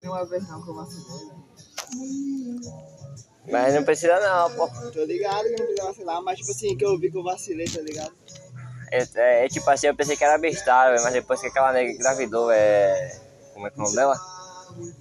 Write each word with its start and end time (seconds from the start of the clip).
Tem 0.00 0.08
uma 0.08 0.24
vez 0.24 0.48
não 0.48 0.62
que 0.62 0.70
eu 0.70 0.74
vacilei, 0.74 1.26
né? 1.26 1.34
Mas 3.50 3.74
não 3.74 3.82
precisa 3.82 4.20
não, 4.20 4.54
pô. 4.54 4.68
Tô 4.92 5.04
ligado 5.04 5.42
que 5.42 5.50
não 5.50 5.66
precisa 5.66 5.84
vacilar, 5.84 6.22
mas 6.22 6.38
tipo 6.38 6.50
assim, 6.52 6.76
que 6.76 6.84
eu 6.84 6.98
vi 6.98 7.10
que 7.10 7.18
eu 7.18 7.24
vacilei, 7.24 7.66
tá 7.66 7.80
ligado? 7.80 8.12
É, 8.92 8.98
é, 9.16 9.44
é 9.44 9.48
tipo 9.48 9.68
assim, 9.68 9.88
eu 9.88 9.96
pensei 9.96 10.16
que 10.16 10.22
era 10.22 10.38
velho, 10.38 11.02
mas 11.02 11.12
depois 11.12 11.40
que 11.40 11.48
aquela 11.48 11.72
nega 11.72 11.90
engravidou, 11.90 12.50
é. 12.52 13.20
Como 13.54 13.66
é 13.66 13.70
que 13.70 13.76
é 13.76 13.80
o 13.80 13.84
nome 13.84 13.96
dela? 13.96 14.16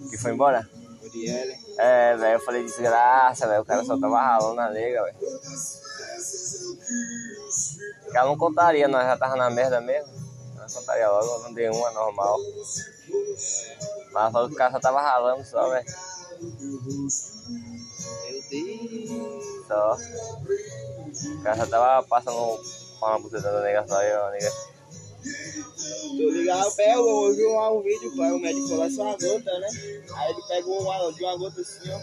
Que 0.10 0.18
foi 0.18 0.32
embora? 0.32 0.68
Uriele. 1.04 1.56
É, 1.78 2.18
velho, 2.18 2.34
eu 2.34 2.40
falei 2.44 2.64
desgraça, 2.64 3.48
velho, 3.48 3.62
o 3.62 3.66
cara 3.66 3.84
só 3.84 4.00
tava 4.00 4.20
ralando 4.20 4.56
na 4.56 4.70
nega, 4.72 5.04
velho. 5.04 5.18
Ela 8.14 8.26
não 8.26 8.38
contaria, 8.38 8.88
nós 8.88 9.04
já 9.04 9.16
tava 9.16 9.36
na 9.36 9.50
merda 9.52 9.80
mesmo. 9.80 10.12
Ela 10.56 10.68
contaria 10.74 11.08
logo, 11.08 11.26
eu 11.26 11.40
não 11.44 11.54
dei 11.54 11.70
uma 11.70 11.92
normal. 11.92 12.40
Mas 14.18 14.32
que 14.32 14.54
o 14.54 14.58
cara 14.58 14.72
só 14.72 14.80
tava 14.80 15.00
ralando 15.00 15.46
só, 15.46 15.70
velho. 15.70 15.86
Meu 16.42 16.82
Deus. 16.82 17.14
Só. 19.68 19.96
O 19.96 21.44
cara 21.44 21.58
só 21.58 21.68
tava 21.68 22.08
passando 22.08 22.60
uma 23.00 23.20
buceta 23.20 23.52
da 23.52 23.62
nega 23.62 23.88
só 23.88 24.02
e 24.02 24.12
a 24.12 24.32
nega. 24.32 24.52
Tô 26.18 26.30
ligado, 26.32 26.76
pega, 26.76 26.94
eu 26.94 27.36
vi 27.36 27.46
um, 27.46 27.78
um 27.78 27.82
vídeo, 27.82 28.16
pai, 28.18 28.32
o 28.32 28.40
médico 28.40 28.70
falou, 28.70 28.86
é 28.86 28.90
só 28.90 29.04
uma 29.04 29.18
gota, 29.18 29.60
né? 29.60 29.68
Aí 30.16 30.32
ele 30.32 30.42
pegou 30.48 30.82
uma, 30.82 31.14
de 31.14 31.24
uma 31.24 31.38
gota 31.38 31.62
assim, 31.62 31.90
ó, 31.92 32.00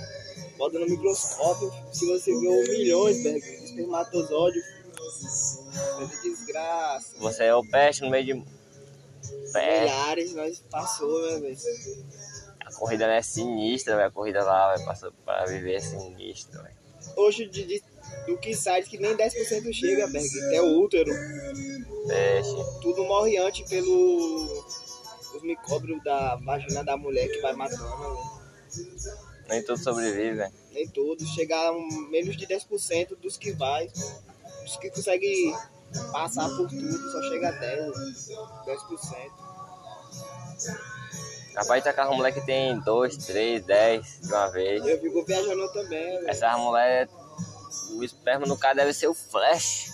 bota 0.58 0.78
no 0.78 0.86
microscópio, 0.86 1.72
se 1.92 2.06
você 2.06 2.32
vê 2.38 2.62
milhões, 2.68 3.16
de 3.16 3.28
espermatozoides. 3.38 4.62
Desgraça. 6.22 7.16
Você 7.18 7.44
é 7.44 7.54
o 7.54 7.64
peste 7.64 8.02
no 8.02 8.10
meio 8.10 8.24
de. 8.24 8.53
Peste. 9.52 9.80
Milhares, 9.80 10.34
nós 10.34 10.58
passou, 10.70 11.22
né, 11.30 11.40
velho? 11.40 11.56
A 12.60 12.72
corrida 12.74 13.06
é 13.06 13.22
sinistra, 13.22 13.96
velho. 13.96 14.08
A 14.08 14.12
corrida 14.12 14.42
lá, 14.42 14.74
velho, 14.74 14.84
passou 14.86 15.12
pra 15.24 15.44
viver 15.46 15.74
é 15.74 15.80
sinistra, 15.80 16.62
velho. 16.62 16.74
Hoje, 17.16 17.46
de, 17.48 17.82
do 18.26 18.38
que 18.38 18.54
sai, 18.54 18.82
que 18.82 18.98
nem 18.98 19.14
10% 19.16 19.72
chega, 19.72 20.06
Berg, 20.08 20.26
até 20.46 20.62
o 20.62 20.80
útero. 20.80 21.12
Tudo 22.82 23.04
morre 23.04 23.36
antes 23.38 23.68
pelo 23.68 24.64
os 25.34 25.42
micróbios 25.42 26.02
da 26.04 26.36
vagina 26.36 26.84
da 26.84 26.96
mulher 26.96 27.28
que 27.28 27.40
vai 27.40 27.52
matando, 27.54 27.82
velho. 27.98 28.44
Nem 29.48 29.62
tudo 29.62 29.78
sobrevive, 29.78 30.36
velho. 30.36 30.52
Nem 30.72 30.88
todos, 30.88 31.28
chega 31.34 31.56
a 31.56 31.72
um- 31.72 32.08
menos 32.10 32.36
de 32.36 32.46
10% 32.46 33.16
dos 33.16 33.36
que 33.36 33.52
vai. 33.52 33.90
Os 34.64 34.76
que 34.78 34.90
conseguem 34.90 35.54
passar 36.12 36.48
por 36.48 36.68
tudo, 36.68 37.12
só 37.12 37.22
chega 37.22 37.48
a 37.48 37.52
10, 37.52 37.92
10%. 38.66 39.30
Rapaz, 41.56 41.84
tá 41.84 41.92
com 41.92 42.00
a 42.00 42.12
mulher 42.12 42.32
que 42.32 42.40
tem 42.44 42.80
2, 42.80 43.16
3, 43.26 43.64
10 43.64 44.20
de 44.22 44.26
uma 44.32 44.48
vez. 44.48 44.84
Eu 44.84 45.00
fico 45.00 45.24
viajando 45.24 45.72
também, 45.72 46.18
velho. 46.18 46.28
Essa 46.28 46.56
mulher, 46.58 47.08
o 47.92 48.02
esperma 48.02 48.44
no 48.46 48.58
cara 48.58 48.74
deve 48.74 48.92
ser 48.92 49.06
o 49.06 49.14
flash. 49.14 49.92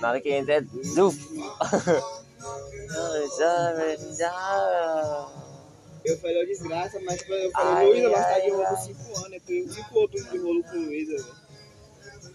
Na 0.00 0.10
hora 0.10 0.20
que 0.20 0.30
entra 0.30 0.54
é. 0.54 0.62
Zuf. 0.94 1.18
Eu 6.04 6.18
falei 6.18 6.42
"Ô, 6.42 6.46
desgraça, 6.46 6.98
mas 7.04 7.20
eu 7.28 7.50
falei, 7.52 7.92
Luísa, 7.92 8.08
nós 8.08 8.26
tá 8.26 8.38
de 8.40 8.50
rolo 8.50 8.64
ai. 8.66 8.76
5 8.76 9.18
anos, 9.18 9.32
eu 9.32 9.40
tenho 9.40 9.72
5 9.72 9.98
outros 9.98 10.30
de 10.30 10.38
rolo 10.38 10.62
com 10.64 10.76
Luísa, 10.76 11.12
velho. 11.16 11.36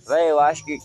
Véi, 0.08 0.32
eu 0.32 0.40
acho 0.40 0.64
que, 0.64 0.80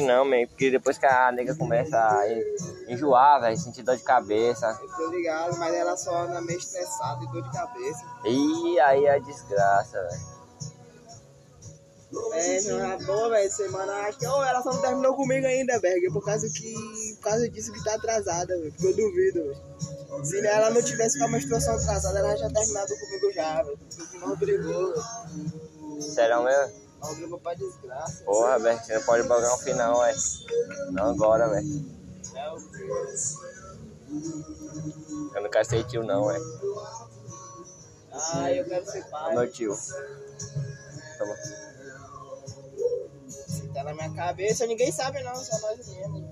não, 0.00 0.24
man. 0.24 0.46
Porque 0.48 0.70
depois 0.70 0.98
que 0.98 1.06
a 1.06 1.30
nega 1.32 1.54
começa 1.54 1.96
a 1.96 2.32
en- 2.32 2.42
enjoar, 2.88 3.40
velho, 3.40 3.56
sentir 3.56 3.82
dor 3.82 3.96
de 3.96 4.02
cabeça. 4.02 4.78
Eu 4.82 4.88
tô 4.96 5.10
ligado, 5.10 5.56
mas 5.58 5.74
ela 5.74 5.96
só 5.96 6.16
anda 6.24 6.40
meio 6.40 6.58
estressada 6.58 7.22
e 7.24 7.26
dor 7.32 7.42
de 7.42 7.52
cabeça. 7.52 8.04
E 8.24 8.80
aí 8.80 9.04
é 9.06 9.20
desgraça, 9.20 10.00
velho. 10.02 10.36
É, 12.32 12.60
não 12.62 12.92
é 12.92 12.96
boa, 13.04 13.28
velho, 13.30 13.50
semana, 13.50 13.92
acho 14.06 14.18
que, 14.18 14.26
oh, 14.26 14.42
ela 14.44 14.62
só 14.62 14.72
não 14.72 14.80
terminou 14.80 15.14
comigo 15.16 15.44
ainda, 15.44 15.78
Berg, 15.80 16.08
por 16.12 16.24
causa 16.24 16.48
que, 16.48 16.72
por 17.16 17.22
causa 17.30 17.48
disso 17.50 17.72
que 17.72 17.82
tá 17.84 17.94
atrasada, 17.96 18.56
velho, 18.56 18.70
porque 18.72 18.86
eu 18.86 18.96
duvido, 18.96 19.42
velho. 19.42 20.24
Se 20.24 20.46
ela 20.46 20.70
não 20.70 20.80
tivesse 20.82 21.18
com 21.18 21.24
a 21.24 21.28
menstruação 21.28 21.74
atrasada, 21.74 22.20
ela 22.20 22.36
já 22.36 22.48
terminado 22.48 22.92
comigo 22.96 23.32
já, 23.34 23.62
velho, 23.62 23.78
não 24.20 24.36
brigou, 24.36 24.94
velho. 24.94 26.02
Sério 26.02 26.42
mesmo? 26.44 26.85
Não 27.06 27.14
brigou 27.14 27.38
pra 27.38 27.54
desgraça. 27.54 28.24
Porra, 28.24 28.58
velho, 28.58 28.78
você 28.78 28.94
não 28.94 29.02
pode 29.02 29.28
pagar 29.28 29.54
um 29.54 29.58
final, 29.58 30.00
velho. 30.00 30.18
Não 30.92 31.10
agora, 31.10 31.48
velho. 31.48 31.96
É, 32.34 32.46
Eu 35.34 35.42
não 35.42 35.50
quero 35.50 35.64
ser 35.68 35.84
tio, 35.86 36.02
não, 36.02 36.26
velho. 36.26 36.44
Ah, 38.12 38.52
eu 38.52 38.64
quero 38.64 38.86
ser 38.90 38.98
É 38.98 39.02
pai. 39.02 39.34
meu 39.34 39.50
tio. 39.52 39.76
Toma. 41.18 41.34
Se 43.28 43.68
tá 43.68 43.84
na 43.84 43.94
minha 43.94 44.12
cabeça, 44.14 44.66
ninguém 44.66 44.90
sabe 44.92 45.22
não, 45.22 45.34
só 45.36 45.58
nós 45.60 45.86
mesmos. 45.86 46.24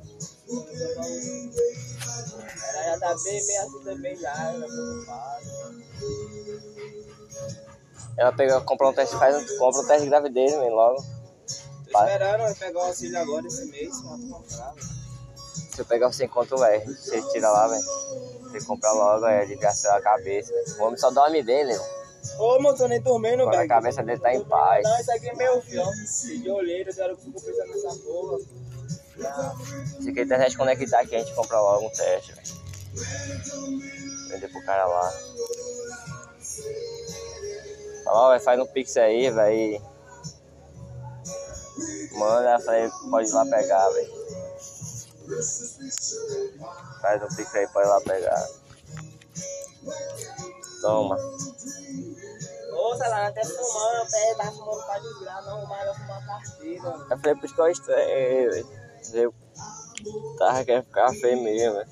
Ela 2.75 2.85
já 2.85 2.99
tá 3.01 3.15
bem, 3.23 3.47
meio 3.47 3.61
assim 3.63 3.85
também 3.85 4.17
já, 4.17 4.49
ela 4.51 4.67
preocupada. 4.67 5.45
Ela 8.17 8.33
pega, 8.33 8.61
compra 8.61 8.89
um 8.89 8.93
teste, 8.93 9.17
faz 9.17 9.59
compra 9.59 9.81
um 9.81 9.87
teste 9.87 10.05
de 10.05 10.11
gravidez, 10.11 10.55
man, 10.55 10.69
logo. 10.69 11.03
Tô 11.03 11.93
Vai. 11.93 12.13
esperando 12.13 12.59
pegar 12.59 12.81
o 12.81 12.83
auxílio 12.87 13.19
agora 13.21 13.47
esse 13.47 13.65
mês, 13.67 14.01
pra 14.01 14.11
comprar. 14.11 14.73
velho. 14.75 14.95
Se 15.75 15.81
eu 15.81 15.85
pegar 15.85 16.09
o 16.09 16.13
100 16.13 16.29
conto, 16.29 16.57
velho, 16.57 16.87
você 16.97 17.21
tira 17.33 17.51
lá, 17.51 17.69
velho. 17.69 17.83
Você 18.51 18.65
compra 18.65 18.93
logo, 18.93 19.25
aí 19.25 19.41
aliviação 19.41 19.95
a 19.97 20.01
cabeça, 20.01 20.53
velho. 20.53 20.81
O 20.81 20.85
homem 20.85 20.97
só 20.97 21.11
dorme 21.11 21.43
bem, 21.43 21.65
né? 21.65 21.79
Ô, 22.39 22.59
mano, 22.61 22.77
tô 22.79 22.87
nem 22.89 23.01
dormindo, 23.01 23.43
Quando 23.45 23.55
a 23.55 23.59
velho. 23.59 23.69
cabeça 23.69 24.03
dele 24.03 24.21
tá 24.21 24.33
em 24.35 24.45
paz. 24.45 24.83
Não, 24.85 25.01
isso 25.01 25.13
aqui 25.13 25.29
é 25.29 25.35
meu 25.35 25.61
fião. 25.63 25.91
De 26.43 26.51
olheiro, 26.51 26.91
eu 26.91 26.95
quero 26.95 27.17
que 27.17 27.27
eu 27.29 27.33
pensando 27.33 27.69
nessa 27.71 27.97
porra. 28.03 28.39
Já. 29.17 29.55
Se 30.01 30.13
quer 30.13 30.25
internet 30.25 30.57
conectar 30.57 31.01
aqui, 31.01 31.17
a 31.17 31.19
gente 31.21 31.35
compra 31.35 31.61
logo 31.61 31.87
um 31.87 31.91
teste, 31.91 32.33
velho. 32.33 32.65
Vender 34.31 34.49
pro 34.49 34.65
cara 34.65 34.87
lá. 34.87 35.13
Ó, 38.07 38.31
velho, 38.31 38.43
faz 38.43 38.61
um 38.61 38.67
pix 38.67 38.97
aí, 38.97 39.31
velho. 39.31 39.83
Manda, 42.13 42.53
eu 42.53 42.61
falei, 42.61 42.91
pode 43.11 43.29
ir 43.29 43.33
lá 43.33 43.45
pegar, 43.45 43.89
velho. 43.91 44.13
Faz 47.01 47.23
um 47.23 47.37
pix 47.37 47.55
aí, 47.55 47.69
pode 47.69 47.87
ir 47.87 47.91
lá 47.91 48.01
pegar. 48.01 48.49
Toma. 50.81 51.19
Sei 52.97 53.09
lá, 53.09 53.27
até 53.27 53.45
fumando, 53.45 54.11
pé, 54.11 54.35
tá 54.37 54.53
fumando 54.53 54.87
pra 54.87 54.99
desgraça, 55.01 55.51
não, 55.51 55.63
eu 55.63 55.95
fumar 55.95 56.27
partida. 56.27 56.89
Eu 57.11 57.19
falei, 57.19 57.35
por 57.35 57.45
isso 57.45 57.55
que 57.55 57.61
eu 57.61 57.69
estranhei, 57.69 58.49
velho. 58.51 58.69
Eu 59.15 59.35
tava 60.39 60.65
querendo 60.65 60.85
ficar 60.85 61.13
feio 61.15 61.43
mesmo, 61.43 61.75
velho. 61.75 61.89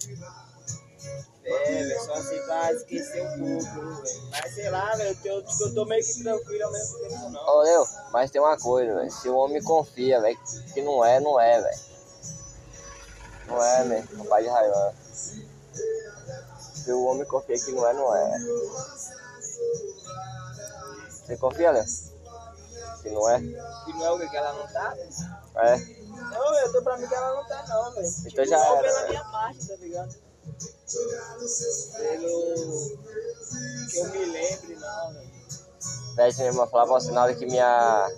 É, 1.44 1.82
velho, 1.82 2.04
só 2.04 2.12
assim 2.14 2.40
pra 2.42 2.72
esquecer 2.72 3.22
um 3.22 3.38
pouco, 3.38 4.02
velho. 4.02 4.22
Mas 4.30 4.54
sei 4.54 4.70
lá, 4.70 4.94
velho, 4.94 5.18
eu, 5.24 5.42
tipo, 5.42 5.64
eu 5.64 5.74
tô 5.74 5.84
meio 5.86 6.04
que 6.04 6.22
tranquilo 6.22 6.64
ao 6.64 6.72
mesmo 6.72 6.98
tempo, 7.00 7.30
não. 7.30 7.46
Ô, 7.48 7.62
Leo, 7.62 7.88
mas 8.12 8.30
tem 8.30 8.40
uma 8.40 8.56
coisa, 8.56 8.94
velho. 8.94 9.10
Se 9.10 9.28
o 9.28 9.36
homem 9.36 9.62
confia, 9.62 10.20
velho, 10.20 10.38
que 10.72 10.82
não 10.82 11.04
é, 11.04 11.18
não 11.18 11.40
é, 11.40 11.60
velho. 11.60 11.80
Não 13.48 13.62
é, 13.62 13.84
né? 13.84 14.08
O 14.18 14.24
pai 14.24 14.42
de 14.44 14.48
Raivan. 14.48 14.92
Se 16.74 16.92
o 16.92 17.04
homem 17.04 17.24
confia 17.26 17.58
que 17.58 17.72
não 17.72 17.88
é, 17.88 17.92
não 17.92 18.16
é. 18.16 18.38
Você 21.10 21.36
confia, 21.36 21.70
Leo? 21.72 21.84
Que 23.02 23.10
não 23.10 23.28
é? 23.28 23.40
Que 23.40 23.92
não 23.94 24.06
é 24.06 24.10
o 24.12 24.18
que 24.18 24.28
que 24.28 24.36
ela 24.36 24.52
não 24.52 24.68
tá, 24.68 24.90
velho. 24.90 25.10
É. 25.56 25.76
Não, 25.76 26.54
eu 26.60 26.72
tô 26.72 26.82
pra 26.82 26.96
mim 26.96 27.08
que 27.08 27.14
ela 27.14 27.34
não 27.34 27.44
tá, 27.48 27.64
não, 27.66 27.92
velho. 27.94 28.08
Então 28.26 28.44
já 28.44 28.58
não 28.58 28.76
era, 28.76 28.82
pela 28.82 28.98
velho. 29.00 29.08
minha 29.10 29.24
parte, 29.24 29.66
tá 29.66 29.76
ligado? 29.76 30.21
Pelo 31.96 32.98
que 33.90 33.96
eu 33.98 34.04
me 34.10 34.24
lembre, 34.26 34.76
não, 34.76 35.12
velho. 35.14 35.32
Velho, 36.16 36.34
minha 36.36 36.46
irmã 36.48 36.66
falava 36.66 36.98
na 37.10 37.22
hora 37.22 37.34
que 37.34 37.46
minha. 37.46 38.08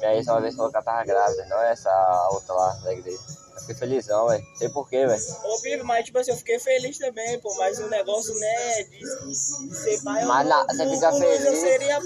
Minha 0.00 0.14
ex 0.16 0.26
uma 0.28 0.40
vez 0.40 0.54
falou 0.54 0.70
que 0.70 0.76
ela 0.76 0.84
tava 0.84 1.04
grávida, 1.04 1.44
não 1.46 1.60
é 1.60 1.72
essa 1.72 2.28
outra 2.32 2.54
lá 2.54 2.72
da 2.84 2.92
igreja. 2.92 3.18
Eu 3.54 3.60
fiquei 3.62 3.74
felizão, 3.74 4.28
velho. 4.28 4.44
Sei 4.56 4.68
porquê, 4.68 5.06
velho. 5.06 5.22
Ô, 5.44 5.60
Bibi, 5.60 5.82
mas 5.82 6.04
tipo 6.04 6.18
assim, 6.18 6.30
eu 6.30 6.36
fiquei 6.36 6.58
feliz 6.60 6.96
também, 6.98 7.38
pô, 7.40 7.52
mas 7.56 7.78
o 7.80 7.88
negócio, 7.88 8.32
né, 8.38 8.82
de, 8.84 8.98
de 9.00 9.74
ser 9.74 10.00
pai... 10.04 10.22
eu 10.22 10.28
Mas 10.28 10.46
não- 10.48 10.56
na- 10.66 10.72
você 10.72 10.86
o- 10.86 10.90
fica 10.94 11.12
o 11.12 11.18
Luiz 11.18 11.40
Eu 11.40 11.46
feliz? 11.46 11.58
seria 11.60 11.98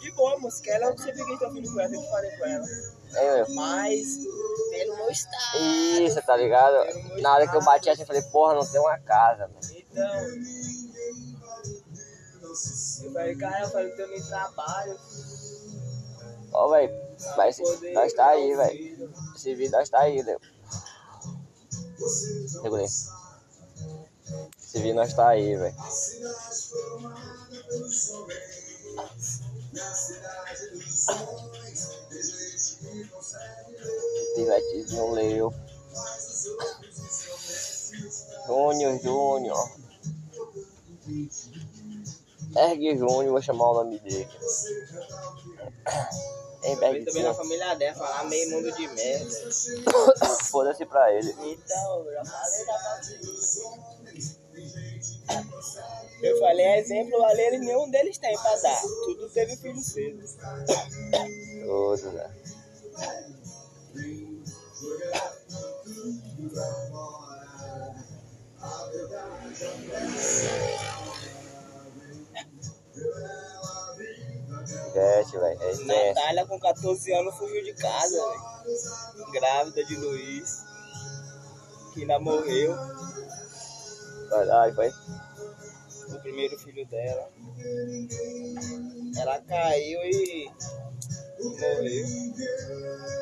de 0.00 0.10
boa, 0.12 0.38
moço, 0.38 0.62
que 0.62 0.70
ela 0.70 0.86
eu 0.86 0.96
sempre 0.98 1.24
quis 1.24 1.38
ter 1.38 1.46
um 1.48 1.52
filho 1.52 1.72
com 1.72 1.80
ela, 1.80 1.90
sempre 1.90 2.08
falei 2.10 2.30
com 2.38 2.44
ela. 2.46 2.66
Meu? 3.12 3.54
Mas, 3.56 4.06
pelo 4.84 4.96
meu 4.96 5.10
estado... 5.10 5.58
Isso, 6.00 6.22
tá 6.22 6.36
ligado? 6.36 6.76
Na 7.20 7.34
hora 7.34 7.48
que 7.48 7.56
eu 7.56 7.64
bati 7.64 7.90
assim, 7.90 8.02
eu 8.02 8.06
falei, 8.06 8.22
porra, 8.22 8.54
não 8.54 8.66
tem 8.66 8.80
uma 8.80 8.98
casa, 8.98 9.48
mano. 9.48 9.60
Então... 9.72 10.04
Eu 13.02 13.12
falei, 13.12 13.36
cara, 13.36 13.64
eu 13.64 13.70
falei, 13.70 13.92
eu 13.92 13.96
tenho 13.96 14.08
nem 14.08 14.22
trabalho. 14.22 14.98
Ó, 16.52 16.68
velho, 16.68 16.92
vai 17.36 17.52
se. 17.52 17.62
poder 17.62 17.92
Nós 17.92 18.12
tá 18.12 18.26
aí, 18.26 18.56
velho. 18.56 19.12
Esse 19.36 19.54
vídeo 19.54 19.70
nós 19.70 19.88
tá 19.88 20.00
aí, 20.00 20.20
Leo. 20.20 20.40
Segurei. 22.48 22.88
Se 22.88 24.80
vir, 24.80 24.94
nós 24.94 25.12
tá 25.14 25.28
aí, 25.28 25.56
velho. 25.56 25.74
Pivetezinho 34.34 35.12
leu. 35.12 35.54
Júnior, 38.46 38.98
Júnior. 39.00 39.70
Ergue 42.56 42.96
Júnior, 42.96 43.30
vou 43.30 43.42
chamar 43.42 43.70
o 43.70 43.74
nome 43.74 44.00
dele. 44.00 44.26
Ele 46.62 47.04
também 47.04 47.22
na 47.22 47.32
família 47.32 47.74
dela, 47.74 47.96
falar 47.96 48.24
meio 48.24 48.50
mundo 48.50 48.70
de 48.72 48.86
merda. 48.88 49.24
Foda-se 50.50 50.84
pra 50.84 51.10
ele. 51.12 51.30
Então, 51.30 52.04
eu 52.04 52.12
já 52.12 52.24
falei 52.24 52.66
da 52.66 52.74
parte 52.74 53.18
Eu 56.22 56.38
falei, 56.38 56.78
exemplo, 56.78 57.24
ali 57.24 57.58
nenhum 57.58 57.90
deles 57.90 58.18
tem 58.18 58.36
pra 58.36 58.56
dar. 58.56 58.82
Tudo 59.04 59.28
teve 59.30 59.56
filho 59.56 59.80
cedo. 59.80 60.22
Tudo, 61.64 62.12
né? 62.12 62.30
Gente, 74.92 75.38
velho, 75.38 75.62
é. 75.62 76.12
Natália 76.12 76.46
com 76.46 76.58
14 76.58 77.12
anos 77.12 77.34
fugiu 77.36 77.62
de 77.62 77.72
casa, 77.74 78.16
velho. 78.16 79.32
Grávida 79.32 79.84
de 79.84 79.96
Luiz. 79.96 80.62
Que 81.94 82.02
ainda 82.02 82.18
morreu. 82.18 82.76
Caralho, 84.30 84.74
foi. 84.74 84.92
O 86.14 86.20
primeiro 86.20 86.56
filho 86.58 86.86
dela. 86.86 87.28
Ela 89.18 89.40
caiu 89.40 90.00
e 90.04 90.50
morreu. 91.40 92.06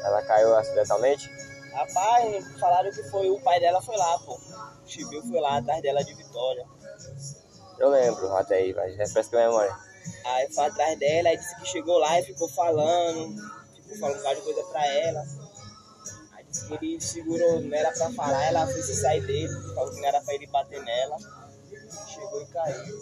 Ela 0.04 0.22
caiu 0.22 0.54
acidentalmente? 0.54 1.30
Rapaz, 1.72 2.58
falaram 2.58 2.90
que 2.90 3.02
foi 3.04 3.30
o 3.30 3.40
pai 3.40 3.58
dela 3.58 3.80
foi 3.80 3.96
lá, 3.96 4.18
pô. 4.18 4.34
O 4.34 4.86
Chibiu 4.86 5.22
foi 5.22 5.40
lá 5.40 5.58
atrás 5.58 5.80
dela 5.82 6.04
de 6.04 6.14
Vitória. 6.14 6.66
Eu 7.78 7.88
lembro 7.88 8.34
até 8.36 8.56
aí, 8.56 8.74
mas 8.74 8.96
refresca 8.96 9.38
a 9.38 9.46
memória. 9.46 9.74
Aí 10.24 10.52
foi 10.52 10.66
atrás 10.66 10.98
dela, 10.98 11.28
aí 11.30 11.36
disse 11.36 11.56
que 11.56 11.66
chegou 11.66 11.98
lá 11.98 12.18
e 12.18 12.24
ficou 12.24 12.48
falando, 12.48 13.34
ficou 13.74 13.98
falando 13.98 14.16
um 14.16 14.18
bocado 14.18 14.36
de 14.36 14.42
coisa 14.42 14.62
pra 14.64 14.86
ela. 14.86 15.24
Ele 16.70 17.00
segurou, 17.00 17.60
não 17.60 17.76
era 17.76 17.90
pra 17.92 18.10
falar, 18.12 18.44
ela 18.44 18.66
se 18.66 18.94
sair 18.94 19.20
dele, 19.26 19.48
falou 19.74 19.90
que 19.92 20.00
não 20.00 20.08
era 20.08 20.20
pra 20.20 20.34
ele 20.34 20.46
bater 20.48 20.82
nela. 20.82 21.16
Chegou 22.06 22.42
e 22.42 22.46
caiu. 22.46 22.98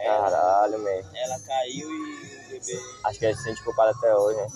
Ela, 0.00 0.30
Caralho, 0.30 0.78
man. 0.78 1.10
ela 1.14 1.40
caiu 1.40 1.88
e 1.90 2.46
o 2.46 2.48
bebê, 2.50 2.78
Acho 3.04 3.18
que 3.18 3.24
ele 3.26 3.36
se 3.36 3.42
sente 3.44 3.64
culpado 3.64 3.90
até 3.96 4.14
hoje, 4.14 4.36
né? 4.40 4.48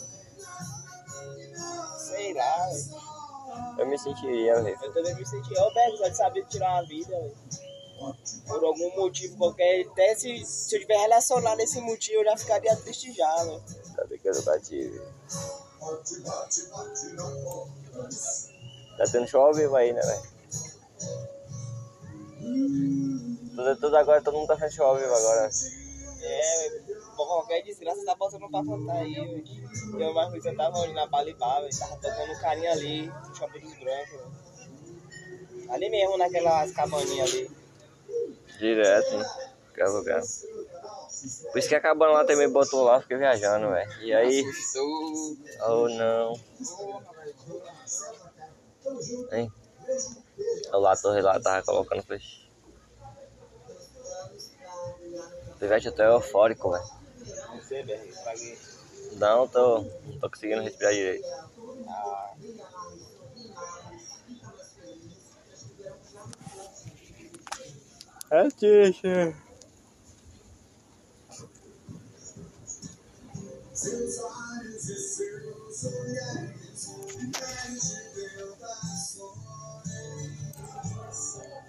sei 1.99 2.35
lá, 2.35 2.67
velho. 2.69 3.15
Eu 3.79 3.87
me 3.87 3.99
sentiria, 3.99 4.61
velho. 4.63 4.79
eu 4.83 4.93
também 4.93 5.15
me 5.15 5.27
senti, 5.27 5.55
ó, 5.59 5.73
velho, 5.73 5.97
só 5.99 6.09
de 6.09 6.17
saber 6.17 6.47
tirar 6.47 6.71
uma 6.75 6.87
vida, 6.87 7.11
velho. 7.11 7.37
Por 8.47 8.65
algum 8.65 8.97
motivo 8.97 9.37
qualquer, 9.37 9.87
até 9.87 10.15
se, 10.15 10.45
se 10.45 10.77
eu 10.77 10.81
tiver 10.81 10.99
relacionado 10.99 11.61
esse 11.61 11.81
motivo, 11.81 12.21
eu 12.21 12.25
já 12.25 12.37
ficaria 12.37 12.77
triste 12.77 13.13
já, 13.13 13.45
velho. 13.45 13.63
Sabe 13.95 14.19
que 14.19 14.29
eu 14.29 14.35
nunca 14.35 14.61
tive. 14.61 15.01
Tá 18.97 19.05
tendo 19.11 19.29
show 19.29 19.43
ao 19.43 19.55
vivo 19.55 19.77
aí, 19.77 19.93
né, 19.93 20.01
velho? 20.01 20.35
Tudo, 23.55 23.77
tudo 23.77 23.97
agora, 23.97 24.23
todo 24.23 24.37
mundo 24.37 24.49
tá 24.49 24.57
fazendo 24.57 24.77
show 24.77 24.87
ao 24.87 24.97
vivo 24.97 25.15
agora. 25.15 25.51
É, 26.27 26.71
por 27.17 27.27
qualquer 27.27 27.63
desgraça 27.63 28.05
tá 28.05 28.15
botando 28.15 28.51
pra 28.51 28.65
cantar 28.65 28.97
aí, 28.97 29.15
velho. 29.15 29.45
Eu 30.01 30.15
mais 30.15 30.45
eu 30.45 30.57
tava 30.57 30.79
ali 30.81 30.93
na 30.93 31.07
Balibá, 31.07 31.61
velho. 31.61 31.79
Tava 31.79 31.97
tocando 31.97 32.33
um 32.33 32.41
carinha 32.41 32.73
ali, 32.73 33.07
no 33.07 33.35
Shopping 33.35 33.61
dos 33.61 33.79
Brancos, 33.79 34.11
velho. 34.11 34.45
Ali 35.71 35.91
mesmo, 35.91 36.19
naquelas 36.19 36.73
cabaninhas 36.73 37.31
ali. 37.31 37.64
Direto, 38.59 39.17
né? 39.17 39.25
Qualquer 39.67 39.89
lugar. 39.89 40.23
Por 41.53 41.59
isso 41.59 41.69
que 41.69 41.75
a 41.75 41.81
cabana 41.81 42.13
lá 42.13 42.25
também 42.25 42.49
botou 42.49 42.85
lá, 42.85 43.01
fiquei 43.01 43.17
viajando, 43.17 43.71
velho. 43.71 43.93
E 44.03 44.13
aí. 44.15 44.45
Oh 45.67 45.89
não. 45.89 46.41
Hein? 49.33 49.53
Olha 50.69 50.79
lá, 50.79 50.93
a 50.93 50.97
torre 50.97 51.23
lá 51.23 51.41
tava 51.41 51.63
colocando 51.63 52.03
flecha. 52.03 52.45
Pivete, 55.59 55.91
tô 55.93 56.03
eufórico, 56.03 56.71
velho. 56.71 56.85
Não, 59.13 59.49
tô. 59.49 59.81
Não 59.81 60.19
tô 60.21 60.31
conseguindo 60.31 60.63
respirar 60.63 60.93
direito. 60.93 61.27
É 68.35 68.51
triste. 68.51 69.07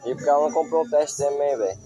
E 0.06 0.16
porque 0.16 0.30
ela 0.30 0.42
não 0.42 0.52
comprou 0.52 0.84
o 0.84 0.90
teste 0.90 1.18
também, 1.18 1.56
velho. 1.56 1.80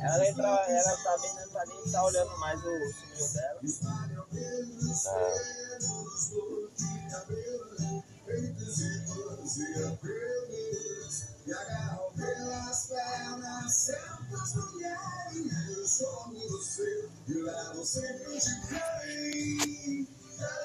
ela 0.00 0.28
entra, 0.28 0.46
ela 0.46 0.96
tá 0.96 1.18
bem, 1.18 1.34
não 1.34 1.48
tá 1.50 1.64
nem 1.66 1.92
tá 1.92 2.04
olhando 2.04 2.38
mais 2.38 2.58
o 2.58 2.62
sobrinho 2.62 3.32
dela. 3.34 3.60
Ah, 13.66 13.72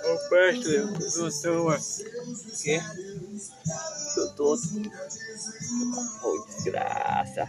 Ô, 0.05 0.29
peste, 0.29 0.77
doutor. 1.15 1.79
Quê? 2.61 2.79
tô 4.13 4.29
todo. 4.33 4.61
Ô, 6.23 6.45
desgraça. 6.45 7.47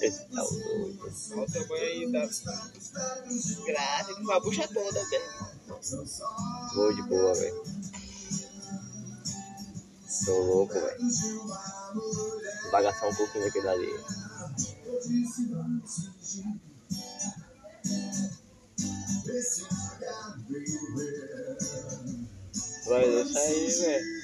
Esse 0.00 0.24
tá 0.24 0.42
o 0.42 0.50
doido. 0.50 1.12
Olha 1.32 1.42
o 1.42 1.52
tamanho 1.52 1.84
aí 1.84 2.12
da 2.12 2.26
desgraça, 2.26 4.14
com 4.14 4.32
a 4.32 4.40
bucha 4.40 4.66
toda, 4.68 5.04
velho. 5.10 5.48
Vou 6.74 6.94
de 6.94 7.02
boa, 7.02 7.34
velho. 7.34 7.62
Tô 10.24 10.38
louco, 10.40 10.74
velho. 10.74 10.98
Vou 12.62 12.72
bagaçar 12.72 13.08
um 13.08 13.14
pouquinho 13.14 13.44
daquele 13.44 13.68
ali. 13.68 14.04
Vai 22.86 23.04
deixar 23.04 23.40
aí, 23.40 23.70
velho. 23.70 24.18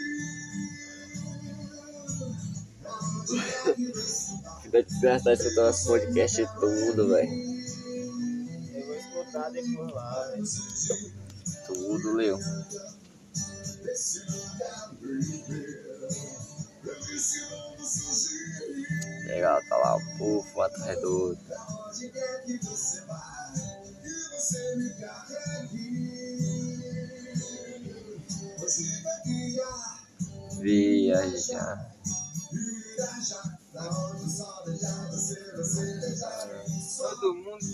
Fica 4.63 4.83
desgraçado 4.83 5.33
escutando 5.33 5.71
esse 5.71 5.87
podcast 5.87 6.43
e 6.43 6.47
tudo, 6.47 7.09
velho. 7.09 7.31
Eu 8.75 8.87
vou 8.87 8.97
escutar 8.97 9.51
depois 9.51 9.93
lá, 9.93 10.31
velho. 10.31 10.45
Tudo, 11.67 12.15
Leo. 12.15 12.39
Legal, 19.27 19.61
tá 19.69 19.77
lá 19.77 19.97
o 19.97 20.19
Pufo, 20.19 20.57
Mato 20.57 20.81
Redondo. 20.83 21.39
Viajar. 30.61 31.95
Todo 36.97 37.35
mundo 37.35 37.65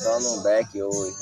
só 0.00 0.20
no 0.20 0.42
back 0.42 0.82
hoje. 0.82 1.16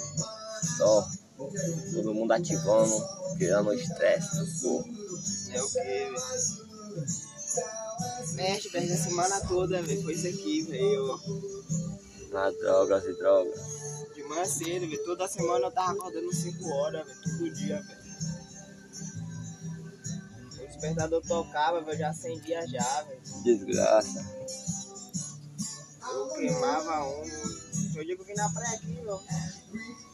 Só. 0.76 1.09
Todo 1.37 2.14
mundo 2.14 2.33
ativando, 2.33 2.95
tirando 3.38 3.68
o 3.68 3.75
estresse 3.75 4.38
do 4.38 4.61
corpo. 4.61 4.88
é 5.52 5.62
o 5.62 5.68
que, 5.68 7.27
velho? 8.38 8.71
Velho, 8.71 8.95
a 8.95 8.97
semana 8.97 9.40
toda, 9.47 9.83
velho. 9.83 10.02
Foi 10.02 10.14
isso 10.14 10.28
aqui, 10.28 10.62
velho. 10.62 11.21
Na 12.30 12.50
drogas 12.50 13.04
e 13.04 13.12
drogas. 13.14 13.61
De 14.14 14.23
manhã 14.23 14.45
cedo, 14.45 14.88
velho. 14.88 15.04
Toda 15.04 15.28
semana 15.28 15.66
eu 15.66 15.73
tava 15.73 15.92
acordando 15.92 16.33
5 16.33 16.68
horas, 16.71 17.07
velho. 17.07 17.21
Todo 17.23 17.50
dia, 17.54 17.83
velho. 17.83 18.09
O 20.62 20.66
despertador 20.68 21.23
tocava, 21.26 21.80
velho. 21.80 21.95
Eu 21.95 21.99
já 21.99 22.11
acendia 22.11 22.66
já, 22.66 23.02
velho. 23.02 23.21
Desgraça. 23.42 24.25
Eu 26.11 26.28
queimava 26.28 27.04
um. 27.09 27.23
Eu 27.97 28.04
digo 28.04 28.25
que 28.25 28.35
na 28.35 28.49
praia 28.49 28.76
aqui, 28.76 29.00
meu. 29.02 29.21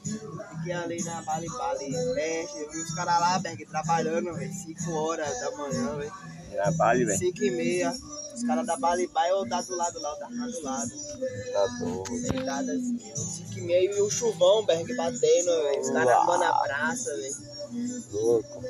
Fiquei 0.05 0.73
ali 0.73 1.03
na 1.03 1.23
Bali 1.23 1.49
Bali 1.49 1.93
Peste. 2.15 2.59
Eu 2.59 2.71
vi 2.71 2.79
os 2.79 2.95
caras 2.95 3.21
lá, 3.21 3.39
Berg, 3.39 3.65
trabalhando, 3.67 4.35
velho. 4.35 4.53
5 4.53 4.93
horas 4.93 5.41
da 5.41 5.51
manhã, 5.53 5.97
velho. 5.97 6.13
Na 6.55 6.71
Bali, 6.73 7.05
velho. 7.05 7.19
5 7.19 7.43
e 7.43 7.51
meia. 7.51 7.95
Os 8.35 8.43
caras 8.43 8.67
da 8.67 8.77
Bali 8.77 9.07
Bali, 9.07 9.31
eu 9.31 9.49
tá 9.49 9.63
do 9.63 9.77
lado 9.77 10.01
lá, 10.01 10.11
eu 10.11 10.17
tava 10.17 10.35
do 10.35 10.63
lado. 10.63 10.91
Tá 11.53 11.67
doido. 11.79 12.33
Deitado 12.33 12.71
assim, 12.71 12.99
5 12.99 13.59
e 13.59 13.61
meia 13.63 13.97
e 13.97 14.03
o 14.03 14.11
chuvão, 14.11 14.65
Berg, 14.67 14.95
batendo, 14.95 15.21
velho. 15.21 15.81
Os 15.81 15.91
caras 15.91 16.23
andando 16.23 16.39
na 16.39 16.59
praça, 16.59 17.17
velho. 17.17 17.55
Louco. 18.13 18.65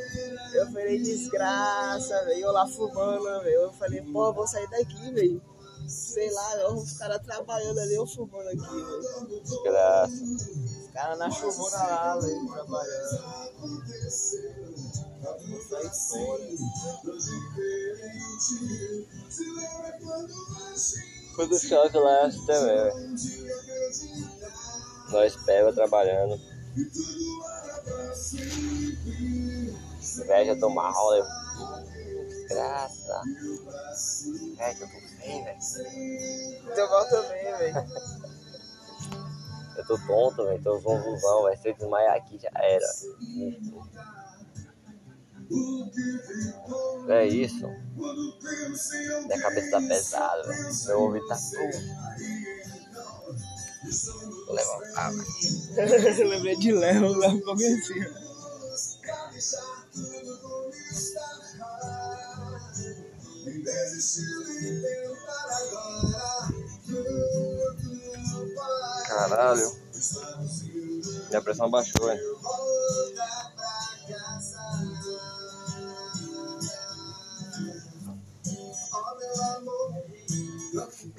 Eu 0.55 0.67
falei, 0.67 1.03
desgraça, 1.03 2.25
velho. 2.27 2.41
Eu 2.41 2.53
lá 2.53 2.67
fumando, 2.67 3.43
velho. 3.43 3.63
Eu 3.63 3.73
falei, 3.73 4.01
pô, 4.03 4.33
vou 4.33 4.47
sair 4.47 4.69
daqui, 4.71 5.13
velho. 5.13 5.43
Sei 5.87 6.31
lá, 6.33 6.73
os 6.73 6.93
caras 6.95 7.21
trabalhando 7.23 7.79
ali, 7.79 7.95
eu 7.95 8.07
fumando 8.07 8.49
aqui, 8.49 8.59
velho. 8.59 9.43
Desgraça. 9.43 10.15
Os 10.95 11.01
caras 11.01 11.19
na 11.19 11.29
chuvona 11.29 11.77
lá, 11.77 12.21
velho, 12.21 12.47
trabalhando. 12.53 13.19
Vou 15.49 15.61
sair 15.69 15.91
fora. 15.91 16.45
Foi 21.35 21.49
do 21.49 21.59
choque 21.59 21.99
lá 21.99 22.27
assim 22.27 22.47
também, 22.47 22.77
velho. 22.77 22.95
Nós 25.11 25.37
pega 25.45 25.73
trabalhando. 25.73 26.41
Velho, 30.27 30.47
já 30.47 30.61
tô 30.61 30.71
mal, 30.71 31.11
velho. 31.11 31.27
Desgraça. 32.29 33.21
Velho, 34.57 34.79
eu 34.81 34.89
tô 34.89 35.01
sem, 35.19 35.45
velho. 35.45 35.59
Teu 36.73 36.89
mal 36.89 37.09
também, 37.09 37.57
velho. 37.57 38.34
Eu 39.77 39.87
tô 39.87 39.99
tonto, 40.07 40.45
velho. 40.45 40.63
Tô 40.63 40.79
zonzuzão, 40.79 41.45
velho. 41.45 41.59
Se 41.61 41.69
eu 41.69 41.75
desmaiar 41.75 42.17
aqui, 42.17 42.39
já 42.39 42.51
era. 42.55 42.87
É 47.09 47.27
isso. 47.27 47.67
Minha 47.97 49.41
cabeça 49.41 49.71
tá 49.71 49.81
pesada, 49.81 50.43
velho. 50.43 50.87
Meu 50.87 51.01
ouvido 51.01 51.27
tá 51.27 51.37
tudo. 51.37 51.79
Vou 54.47 54.55
levantar, 54.55 55.13
velho. 55.13 56.21
Eu 56.21 56.29
lembrei 56.29 56.57
de 56.57 56.73
Léo 56.73 57.13
lá 57.19 57.29
no 57.29 57.43
comecinho. 57.43 58.25
Caralho. 69.55 69.73
Minha 71.29 71.43
pressão 71.43 71.71
baixou, 71.71 72.11
hein? 72.11 72.19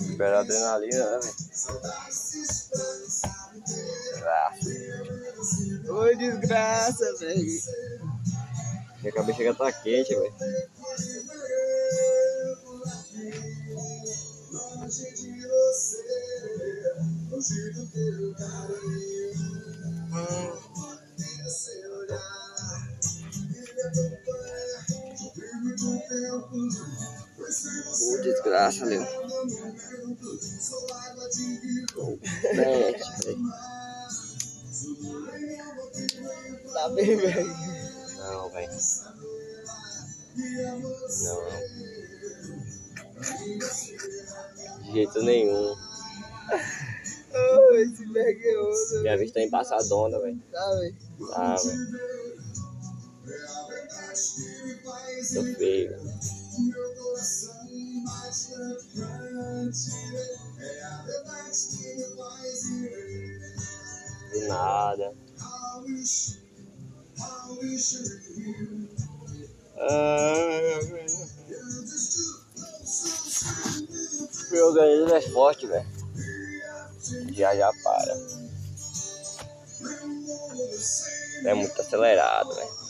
Liberar 0.02 0.40
adrenalina, 0.42 1.12
né, 1.12 1.20
velho? 1.20 1.36
Desgraça. 3.66 4.70
Ô, 5.90 6.16
desgraça, 6.16 7.16
velho. 7.20 7.62
Minha 9.02 9.14
cabeça 9.14 9.44
já 9.44 9.54
tá 9.54 9.72
quente, 9.72 10.14
velho. 10.16 10.34
Ô, 28.02 28.18
desgraça, 28.22 28.86
meu. 28.86 29.02
Mete. 32.54 33.04
Tá 36.74 36.90
bem, 36.90 37.16
velho. 37.18 37.58
Não, 38.18 38.50
velho. 38.52 38.72
Não, 41.24 41.42
não. 41.42 41.60
De 44.84 44.92
jeito 44.94 45.24
nenhum. 45.24 45.76
Ô, 47.36 47.76
esse 47.76 48.06
velho 48.06 48.40
é 48.42 48.60
outro. 48.60 49.02
Minha 49.02 49.18
vista 49.18 49.40
tá 49.40 49.46
embaçadona, 49.46 50.20
velho. 50.20 50.42
Tá, 50.52 50.76
velho. 50.76 50.96
Tá, 51.32 51.56
velho. 51.56 52.16
Tô 55.34 55.44
feio, 55.58 55.90
velho. 55.90 56.20
Do 64.32 64.48
nada. 64.48 65.14
Ah, 69.78 70.80
Meu 74.52 74.68
organismo 74.68 75.14
é 75.16 75.22
forte, 75.22 75.68
velho. 75.68 75.95
Já 77.36 77.54
já 77.56 77.70
para. 77.84 78.16
É 81.46 81.54
muito 81.54 81.82
acelerado, 81.82 82.56
velho. 82.56 82.86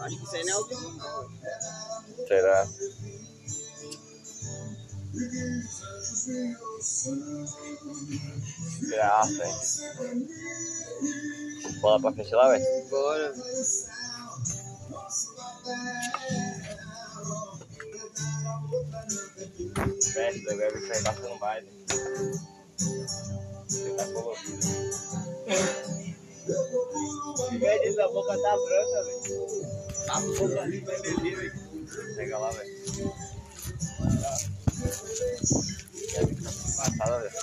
Acho 0.00 0.16
que 0.16 0.24
isso 0.24 0.36
aí 0.36 0.44
não 0.44 0.52
é 0.52 0.56
o 0.56 0.66
violão, 0.66 0.92
não. 0.92 1.28
velho. 1.28 2.26
Será? 2.26 2.68
Graça, 8.88 9.44
hein? 9.44 10.28
Bola 11.80 12.00
pra 12.00 12.12
frente 12.12 12.34
lá, 12.34 12.48
velho. 12.50 12.64
Bora. 12.90 13.34
Ver 20.14 20.32
que 20.38 20.88
vai 20.88 21.02
passando 21.02 21.38
mais. 21.40 21.64
né? 21.64 21.70
Você 23.66 23.90
tá 23.90 24.04
colorido. 24.12 24.58
Velho, 27.58 27.84
essa 27.84 28.08
boca 28.08 28.38
tá 28.40 28.56
branca, 28.56 29.02
velho. 29.04 29.66
A 30.08 30.20
boca 30.20 30.62
ali 30.62 30.80
vai 30.80 31.00
beber, 31.02 31.36
velho. 31.36 31.52
Pega 32.16 32.38
lá, 32.38 32.50
velho. 32.50 32.70
Passada, 36.80 37.18
velho. 37.18 37.34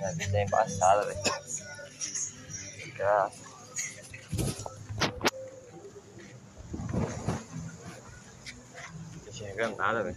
Deve 0.00 0.26
ter 0.30 0.42
embaçada, 0.46 1.06
velho. 1.06 1.20
Graça. 2.96 3.42
Não 9.14 9.28
enxergando 9.28 9.76
nada, 9.76 10.02
velho. 10.02 10.16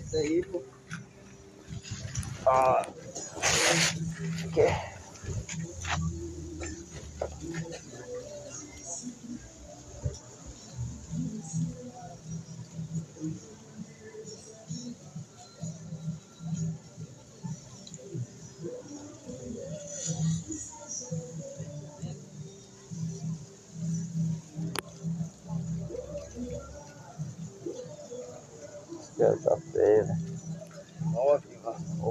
Isso 0.00 0.16
aí, 0.16 0.44
pô. 0.44 0.62
Ah. 2.46 2.86
Que? 4.52 4.97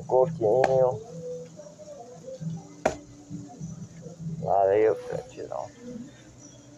O 0.08 0.26
coquinho. 0.26 1.02
Valeu, 4.40 4.96
Frantilão. 4.96 5.70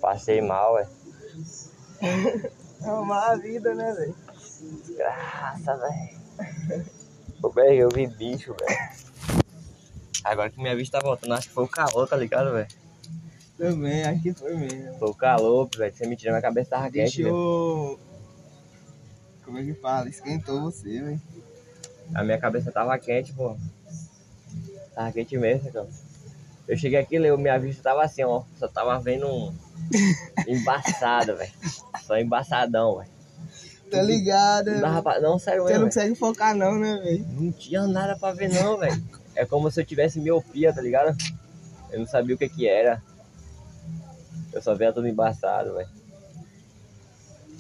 Passei 0.02 0.42
mal, 0.42 0.74
ué. 0.74 0.88
Amar 2.82 3.32
a 3.32 3.36
vida, 3.36 3.76
né, 3.76 3.94
velho? 3.94 4.16
Desgraça, 4.82 5.78
velho. 5.78 6.90
Ô, 7.44 7.50
velho, 7.50 7.82
eu 7.82 7.90
vi 7.90 8.08
bicho, 8.08 8.56
velho. 8.60 8.80
Agora 10.24 10.50
que 10.50 10.60
minha 10.60 10.76
vista 10.76 11.00
tá 11.00 11.06
voltando, 11.06 11.34
acho 11.36 11.50
que 11.50 11.54
foi 11.54 11.66
o 11.66 11.68
calor, 11.68 12.08
tá 12.08 12.18
ligado, 12.18 12.52
velho? 12.52 12.68
Também, 13.56 14.04
acho 14.04 14.24
que 14.24 14.34
foi 14.34 14.56
mesmo. 14.56 14.98
Foi 14.98 15.10
o 15.10 15.14
calor, 15.14 15.70
velho. 15.78 15.96
Você 15.96 16.08
me 16.08 16.16
tira, 16.16 16.32
minha 16.32 16.42
cabeça 16.42 16.72
tava 16.72 16.90
quente, 16.90 17.22
velho. 17.22 18.00
Como 19.46 19.60
é 19.60 19.64
que 19.64 19.76
fala? 19.76 20.10
Esquentou 20.10 20.62
você, 20.62 21.02
velho. 21.02 21.22
A 22.14 22.24
minha 22.24 22.38
cabeça 22.38 22.72
tava 22.72 22.98
quente, 22.98 23.34
pô. 23.34 23.56
Tava 24.94 25.12
quente 25.12 25.38
mesmo, 25.38 25.72
cara. 25.72 25.88
Eu 26.68 26.78
cheguei 26.78 27.00
aqui, 27.00 27.16
eu, 27.16 27.38
minha 27.38 27.58
vista 27.58 27.84
tava 27.84 28.04
assim, 28.04 28.24
ó. 28.24 28.44
Só 28.58 28.68
tava 28.68 29.00
vendo 29.00 29.28
um. 29.28 29.54
embaçado, 30.48 31.36
velho. 31.36 31.52
Só 32.06 32.18
embaçadão, 32.18 32.98
velho. 32.98 33.10
Tá 33.90 34.02
ligado? 34.04 34.72
Não 34.72 34.82
dava 34.82 35.02
pra... 35.02 35.20
Não, 35.20 35.40
sério 35.40 35.64
Você 35.64 35.78
não 35.78 35.86
consegue 35.86 36.14
focar, 36.16 36.56
não, 36.56 36.78
né, 36.78 37.02
velho? 37.04 37.26
Não 37.32 37.52
tinha 37.52 37.88
nada 37.88 38.16
pra 38.16 38.32
ver, 38.32 38.50
não, 38.50 38.78
velho. 38.78 39.04
É 39.36 39.46
como 39.46 39.72
se 39.72 39.82
eu 39.82 39.86
tivesse 39.86 40.20
miopia, 40.20 40.72
tá 40.72 40.82
ligado? 40.82 41.18
Eu 41.90 42.00
não 42.00 42.06
sabia 42.06 42.36
o 42.36 42.38
que 42.38 42.48
que 42.48 42.68
era. 42.68 43.02
Eu 44.54 44.62
só 44.62 44.76
via 44.76 44.94
tudo 44.94 45.08
embaçado, 45.08 45.74
velho. 45.74 45.90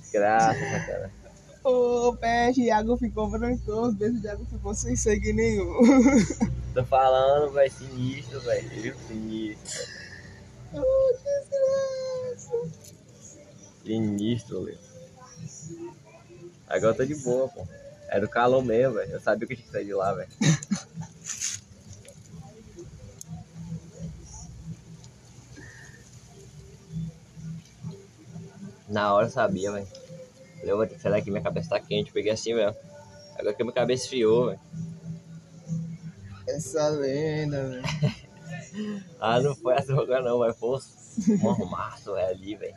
Desgraça, 0.01 0.59
cara. 0.59 1.18
Ô, 1.63 2.15
peixe, 2.15 2.61
Iago 2.63 2.95
ficou 2.97 3.29
branco, 3.29 3.71
os 3.71 3.93
beijos 3.93 4.21
de 4.21 4.27
Iago 4.27 4.45
ficou 4.45 4.73
sem 4.73 4.95
sangue 4.95 5.33
nenhum. 5.33 5.75
Tô 6.73 6.85
falando, 6.85 7.51
velho, 7.51 7.71
sinistro, 7.71 8.39
velho. 8.41 8.95
Sinistro. 9.07 9.85
Ô, 10.73 11.13
desgraça. 11.13 12.55
Sinistro, 13.83 14.65
velho. 14.65 14.79
Agora 16.67 16.93
eu 16.93 16.97
tô 16.97 17.05
de 17.05 17.15
boa, 17.15 17.49
pô. 17.49 17.67
Era 18.07 18.25
o 18.25 18.29
calor 18.29 18.63
mesmo, 18.63 18.93
velho. 18.95 19.11
Eu 19.11 19.19
sabia 19.19 19.45
que 19.47 19.53
eu 19.53 19.57
tinha 19.57 19.67
que 19.67 19.73
sair 19.73 19.85
de 19.85 19.93
lá, 19.93 20.13
velho. 20.13 20.29
Na 28.87 29.13
hora 29.13 29.27
eu 29.27 29.31
sabia, 29.31 29.71
velho. 29.71 29.98
Eu 30.63 30.77
vou 30.77 30.85
ter 30.85 30.95
que 30.95 31.01
sair 31.01 31.11
daqui, 31.11 31.31
minha 31.31 31.43
cabeça 31.43 31.69
tá 31.69 31.79
quente. 31.79 32.11
Peguei 32.11 32.31
assim, 32.31 32.53
velho. 32.53 32.75
Agora 33.37 33.53
que 33.53 33.63
minha 33.63 33.73
cabeça 33.73 34.03
esfriou, 34.03 34.47
velho. 34.47 34.59
Essa 36.47 36.87
lenda, 36.89 37.67
velho. 37.67 37.83
Ah, 39.19 39.39
não 39.41 39.55
foi 39.55 39.73
essa 39.73 39.93
lugar 39.93 40.21
não, 40.21 40.39
vai 40.39 40.53
Foi 40.53 40.79
um 41.41 41.49
arrumaço, 41.49 42.13
velho, 42.13 42.29
ali, 42.29 42.55
velho. 42.55 42.75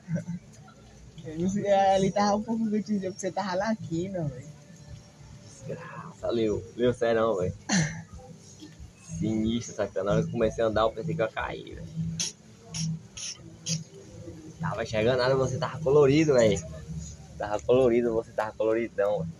Não 1.38 1.64
é, 1.64 1.94
Ali 1.94 2.10
tava 2.10 2.36
um 2.36 2.42
pouco 2.42 2.68
que 2.70 2.82
porque 2.82 3.12
você 3.12 3.30
tava 3.30 3.56
na 3.56 3.76
quina, 3.76 4.24
velho. 4.24 4.48
Desgraça, 5.44 6.30
leu. 6.30 6.64
Leu 6.76 6.92
sério, 6.92 7.36
velho. 7.36 7.54
Sinistro, 9.18 9.76
saca? 9.76 10.02
Na 10.02 10.12
hora 10.12 10.22
que 10.22 10.28
eu 10.28 10.32
comecei 10.32 10.64
a 10.64 10.66
andar, 10.66 10.82
eu 10.82 10.90
pensei 10.90 11.14
que 11.14 11.22
eu 11.22 11.26
ia 11.26 11.32
cair, 11.32 11.74
velho. 11.76 11.88
Tava 14.60 14.82
enxergando 14.82 15.18
nada, 15.18 15.36
você 15.36 15.58
tava 15.58 15.78
colorido, 15.80 16.34
velho. 16.34 16.58
Tava 17.42 17.58
colorido, 17.58 18.14
você 18.14 18.30
tava 18.30 18.52
coloridão, 18.52 19.18
velho. 19.18 19.32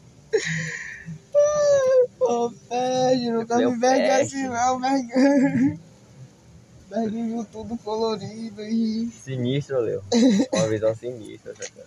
Ô, 2.19 2.51
peixe, 2.69 3.31
nunca 3.31 3.59
Meu 3.59 3.71
me 3.71 3.79
vergue 3.79 4.11
assim, 4.11 4.49
não, 4.49 4.81
vergue. 4.81 5.79
Viu 7.11 7.45
tudo 7.45 7.79
colorido 7.79 8.61
e 8.61 9.09
Sinistro, 9.09 9.79
Leo. 9.79 10.03
Uma 10.53 10.67
visão 10.67 10.93
sinistra, 10.97 11.55
saca? 11.55 11.87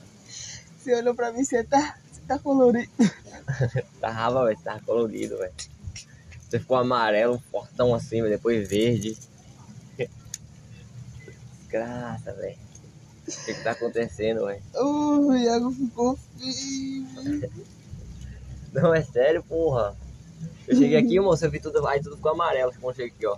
você 0.77 0.95
olhou 0.95 1.13
pra 1.13 1.33
mim, 1.33 1.43
você 1.43 1.65
tá, 1.65 1.97
você 2.09 2.21
tá 2.21 2.39
colorido. 2.39 2.89
Tava, 3.99 4.45
velho, 4.45 4.59
tava 4.63 4.79
colorido, 4.85 5.37
velho. 5.37 5.53
Você 6.39 6.61
ficou 6.61 6.77
amarelo, 6.77 7.43
fortão 7.51 7.93
assim, 7.93 8.21
velho, 8.21 8.35
depois 8.35 8.69
verde. 8.69 9.17
Desgraça, 11.57 12.31
velho. 12.31 12.64
O 13.27 13.45
que 13.45 13.53
que 13.53 13.63
tá 13.63 13.71
acontecendo, 13.71 14.45
velho? 14.45 14.61
O 14.75 15.33
Iago 15.33 15.71
ficou 15.71 16.15
feio. 16.37 17.51
Não, 18.71 18.93
é 18.93 19.01
sério, 19.01 19.43
porra. 19.43 19.95
Eu 20.67 20.75
cheguei 20.75 20.97
aqui, 20.97 21.19
moço, 21.19 21.45
eu 21.45 21.51
vi 21.51 21.59
tudo, 21.59 21.85
aí 21.87 22.01
tudo 22.01 22.17
ficou 22.17 22.31
amarelo 22.31 22.71
quando 22.73 22.83
eu 22.89 22.93
cheguei 22.93 23.13
aqui, 23.15 23.25
ó. 23.25 23.37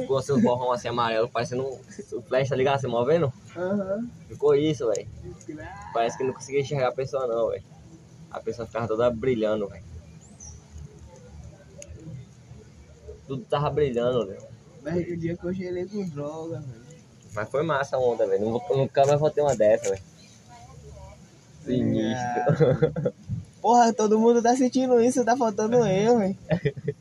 Ficou 0.00 0.22
seus 0.22 0.42
borrão 0.42 0.72
assim 0.72 0.88
amarelo, 0.88 1.28
parecendo 1.28 1.62
um 1.62 1.80
o 2.12 2.22
flash, 2.22 2.48
tá 2.48 2.56
ligado? 2.56 2.80
Você 2.80 2.86
movendo? 2.86 3.32
Aham. 3.54 4.08
Ficou 4.28 4.54
isso, 4.54 4.86
velho. 4.88 5.08
Parece 5.92 6.16
que 6.16 6.24
não 6.24 6.32
conseguia 6.32 6.60
enxergar 6.60 6.88
a 6.88 6.92
pessoa 6.92 7.26
não, 7.26 7.50
velho. 7.50 7.62
A 8.30 8.40
pessoa 8.40 8.66
ficava 8.66 8.88
toda 8.88 9.10
brilhando, 9.10 9.68
velho. 9.68 9.84
Tudo 13.26 13.44
tava 13.44 13.70
brilhando, 13.70 14.26
velho. 14.26 14.42
Vergue 14.82 15.12
o 15.12 15.16
dia 15.16 15.36
que 15.36 15.44
eu 15.44 15.52
gelei 15.52 15.86
com 15.86 16.08
droga, 16.08 16.60
velho. 16.60 16.85
Mas 17.36 17.50
foi 17.50 17.62
massa 17.62 17.96
a 17.96 18.00
onda, 18.00 18.26
velho. 18.26 18.46
Nunca, 18.70 19.04
mais 19.04 19.20
vou 19.20 19.30
ter 19.30 19.42
uma 19.42 19.54
dessa, 19.54 19.90
velho. 19.90 20.02
Sinistro. 21.66 23.12
Porra, 23.60 23.92
todo 23.92 24.18
mundo 24.18 24.40
tá 24.40 24.56
sentindo 24.56 24.98
isso, 25.02 25.24
tá 25.24 25.36
faltando 25.36 25.86
eu, 25.86 26.18
velho. 26.18 26.38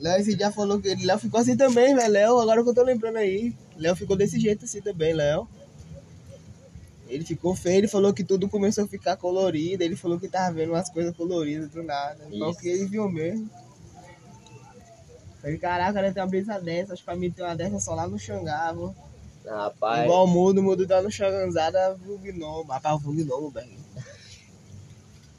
Léo 0.00 0.20
esse 0.20 0.34
dia 0.34 0.50
falou 0.50 0.80
que 0.80 0.88
ele. 0.88 1.06
Léo 1.06 1.18
ficou 1.18 1.38
assim 1.40 1.56
também, 1.56 1.94
velho. 1.94 2.12
Léo, 2.12 2.38
agora 2.40 2.62
que 2.62 2.68
eu 2.68 2.74
tô 2.74 2.82
lembrando 2.82 3.18
aí. 3.18 3.54
Léo 3.76 3.94
ficou 3.94 4.16
desse 4.16 4.38
jeito 4.40 4.64
assim 4.64 4.80
também, 4.80 5.12
Léo. 5.12 5.48
Ele 7.08 7.24
ficou 7.24 7.54
feio, 7.54 7.78
ele 7.78 7.88
falou 7.88 8.12
que 8.12 8.22
tudo 8.22 8.48
começou 8.48 8.84
a 8.84 8.88
ficar 8.88 9.16
colorido. 9.16 9.82
Ele 9.82 9.96
falou 9.96 10.18
que 10.18 10.28
tava 10.28 10.54
vendo 10.54 10.70
umas 10.70 10.88
coisas 10.88 11.16
coloridas 11.16 11.70
do 11.70 11.82
nada. 11.82 12.18
Isso. 12.30 12.60
que 12.60 12.68
ele 12.68 12.86
viu 12.86 13.08
mesmo. 13.08 13.48
Falei, 15.40 15.56
caraca, 15.58 16.00
ele 16.00 16.12
tem 16.12 16.22
uma 16.22 16.28
brisa 16.28 16.58
dessa. 16.60 16.92
Acho 16.92 17.02
que 17.02 17.06
pra 17.06 17.16
mim 17.16 17.30
tem 17.30 17.44
uma 17.44 17.56
dessa 17.56 17.78
só 17.80 17.94
lá 17.94 18.06
no 18.06 18.18
Xangava. 18.18 18.94
Rapaz, 19.48 20.04
Igual 20.04 20.24
o 20.24 20.26
mundo, 20.26 20.58
o 20.58 20.62
mundo 20.62 20.86
tá 20.86 21.00
no 21.00 21.10
Xanganzada, 21.10 21.98
o 22.06 22.18
gnomo. 22.18 22.70
Rapaz, 22.70 23.02
o 23.04 23.12
gnomo, 23.12 23.50
velho. 23.50 23.78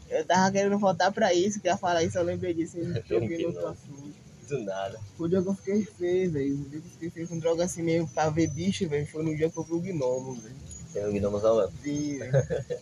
Eu 0.09 0.25
tava 0.25 0.51
querendo 0.51 0.79
voltar 0.79 1.11
pra 1.11 1.33
isso, 1.33 1.59
que 1.61 1.67
ia 1.67 1.77
falar 1.77 2.03
isso, 2.03 2.17
eu 2.17 2.23
lembrei 2.23 2.53
disso. 2.53 2.77
Eu 2.77 2.93
joguei 3.05 3.45
no 3.45 3.67
assunto. 3.67 4.15
do 4.49 4.59
nada. 4.63 4.99
O 5.19 5.27
dia 5.27 5.41
que 5.41 5.47
eu 5.47 5.53
fiquei 5.53 5.85
feio, 5.85 6.31
velho. 6.31 6.55
O 6.55 6.69
dia 6.69 6.81
que 6.81 6.87
eu 6.87 6.91
fiquei 6.91 7.09
feio 7.11 7.27
com 7.27 7.37
droga 7.37 7.63
assim 7.63 7.83
mesmo 7.83 8.07
pra 8.07 8.29
ver 8.29 8.47
bicho, 8.47 8.89
velho. 8.89 9.05
Foi 9.05 9.23
no 9.23 9.35
dia 9.35 9.49
que 9.49 9.57
eu 9.57 9.63
vi 9.63 9.73
o 9.73 9.79
gnomo, 9.79 10.33
velho. 10.35 10.55
Tem 10.91 11.11
gnomozão, 11.19 11.57
velho. 11.57 11.71
Vi, 11.83 12.17
velho. 12.17 12.31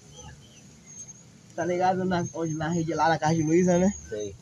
tá 1.53 1.65
ligado 1.65 2.05
na, 2.05 2.25
onde, 2.33 2.53
na 2.53 2.69
rede 2.69 2.93
lá, 2.93 3.09
na 3.09 3.19
casa 3.19 3.35
de 3.35 3.43
Luísa, 3.43 3.77
né? 3.77 3.93
Sei. 4.07 4.33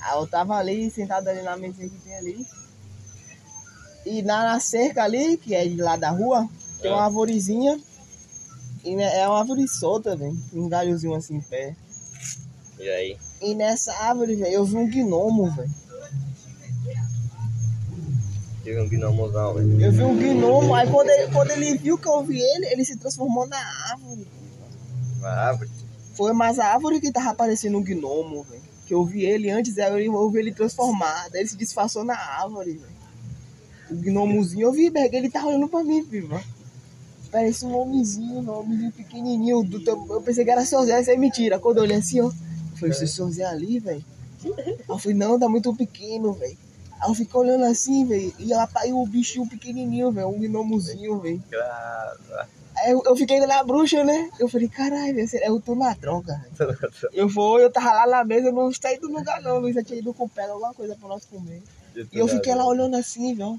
Aí 0.00 0.16
eu 0.18 0.26
tava 0.26 0.54
ali, 0.54 0.90
sentado 0.90 1.28
ali 1.28 1.42
na 1.42 1.56
mesinha 1.56 1.88
que 1.88 1.98
tem 1.98 2.16
ali. 2.16 2.46
E 4.06 4.22
na, 4.22 4.44
na 4.44 4.60
cerca 4.60 5.02
ali, 5.02 5.36
que 5.36 5.52
é 5.52 5.66
de 5.66 5.76
lá 5.82 5.96
da 5.96 6.10
rua, 6.10 6.48
tem 6.80 6.92
uma 6.92 7.00
É. 7.00 7.04
arvorezinha. 7.06 7.78
E 8.84 8.94
né, 8.94 9.18
é 9.18 9.26
uma 9.28 9.40
árvore 9.40 9.66
solta, 9.66 10.14
velho. 10.14 10.38
Um 10.54 10.68
galhozinho 10.68 11.14
assim 11.16 11.34
em 11.34 11.40
pé. 11.40 11.74
E 12.78 12.88
aí? 12.88 13.16
E 13.42 13.52
nessa 13.56 13.92
árvore, 13.94 14.36
velho, 14.36 14.52
eu 14.54 14.64
vi 14.64 14.76
um 14.76 14.88
gnomo, 14.88 15.50
velho. 15.50 15.70
Tive 18.62 18.80
um 18.80 18.88
gnomozão, 18.88 19.54
velho. 19.54 19.80
Eu 19.80 19.92
vi 19.92 20.02
um 20.04 20.16
gnomo, 20.16 20.74
aí 20.74 20.88
quando 20.88 21.08
ele, 21.10 21.32
quando 21.32 21.50
ele 21.50 21.76
viu 21.76 21.98
que 21.98 22.08
eu 22.08 22.22
vi 22.22 22.40
ele, 22.40 22.66
ele 22.66 22.84
se 22.84 22.96
transformou 22.96 23.46
na 23.48 23.58
árvore. 23.90 24.26
Uma 25.18 25.28
árvore. 25.30 25.70
Foi 26.14 26.32
mais 26.32 26.58
a 26.58 26.66
árvore 26.66 27.00
que 27.00 27.10
tava 27.12 27.30
aparecendo 27.30 27.78
um 27.78 27.82
gnomo, 27.82 28.44
velho. 28.44 28.62
Que 28.86 28.94
eu 28.94 29.04
vi 29.04 29.24
ele 29.24 29.50
antes, 29.50 29.76
eu 29.76 30.30
vi 30.30 30.38
ele 30.38 30.52
transformado. 30.52 31.34
Aí 31.34 31.40
ele 31.40 31.48
se 31.48 31.56
disfarçou 31.56 32.04
na 32.04 32.16
árvore, 32.16 32.72
velho. 32.72 32.95
O 33.90 33.94
gnomozinho, 33.94 34.66
eu 34.66 34.72
vi, 34.72 34.90
velho, 34.90 35.14
ele 35.14 35.30
tá 35.30 35.44
olhando 35.44 35.68
pra 35.68 35.82
mim, 35.84 36.04
filho. 36.04 36.28
Parece 37.30 37.64
um 37.64 37.76
homenzinho, 37.76 38.40
um 38.40 38.58
homenzinho 38.58 38.92
pequenininho. 38.92 39.62
Do, 39.62 39.78
eu 40.12 40.22
pensei 40.22 40.44
que 40.44 40.50
era 40.50 40.64
seu 40.64 40.84
Zé, 40.84 41.00
isso 41.00 41.10
é 41.10 41.16
mentira. 41.16 41.58
Quando 41.58 41.78
eu 41.78 41.82
olhei 41.82 41.96
assim, 41.96 42.20
ó. 42.20 42.26
Eu 42.26 42.32
falei, 42.78 42.94
seu 42.94 43.30
Zé 43.30 43.44
ali, 43.44 43.78
velho. 43.78 44.04
Eu 44.88 44.98
falei, 44.98 45.16
não, 45.16 45.38
tá 45.38 45.48
muito 45.48 45.74
pequeno, 45.74 46.32
velho. 46.32 46.56
Aí 47.00 47.10
eu 47.10 47.14
fiquei 47.14 47.40
olhando 47.40 47.64
assim, 47.64 48.06
velho. 48.06 48.32
E 48.38 48.52
ela 48.52 48.66
paiu 48.66 48.98
o 48.98 49.06
bichinho 49.06 49.46
pequenininho, 49.46 50.10
velho. 50.10 50.28
Um 50.28 50.38
gnomozinho, 50.38 51.18
velho. 51.20 51.42
Aí 52.76 52.90
eu, 52.90 53.02
eu 53.04 53.16
fiquei 53.16 53.40
na 53.40 53.62
bruxa, 53.62 54.04
né? 54.04 54.30
Eu 54.38 54.48
falei, 54.48 54.68
caralho, 54.68 55.14
velho, 55.14 55.28
eu 55.44 55.60
tô 55.60 55.74
na 55.74 55.94
droga. 55.94 56.44
Eu 57.12 57.28
vou, 57.28 57.58
eu 57.58 57.70
tava 57.70 57.92
lá 57.92 58.06
na 58.06 58.24
mesa, 58.24 58.48
eu 58.48 58.52
não 58.52 58.70
saí 58.72 58.98
do 58.98 59.08
lugar 59.08 59.40
não, 59.40 59.58
Luiz 59.58 59.74
já 59.74 59.82
tinha 59.82 59.98
ido 59.98 60.12
com 60.12 60.28
pega 60.28 60.52
alguma 60.52 60.74
coisa 60.74 60.94
pra 60.96 61.08
nós 61.08 61.24
comer. 61.24 61.62
E 61.94 62.18
eu 62.18 62.28
fiquei 62.28 62.54
lá 62.54 62.66
olhando 62.66 62.96
assim, 62.96 63.34
velho. 63.34 63.58